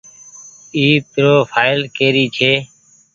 [0.77, 2.53] اي پروڦآئل ڪري ڇي۔